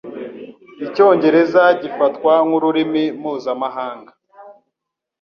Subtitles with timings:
[0.85, 4.11] Icyongereza gifatwa nkururimi mpuzamahanga.